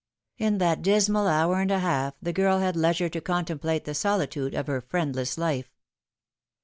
[0.39, 4.55] In that dismal hour and a half the girl had leisure to contemplate the solitude
[4.55, 5.69] of her friend less life.